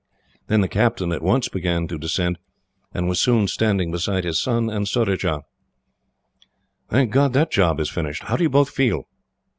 [0.47, 2.39] Then the captain at once began to descend,
[2.91, 5.43] and was soon standing beside his son and Surajah.
[6.89, 8.23] "Thank God that job is finished!
[8.23, 9.03] How do you both feel?"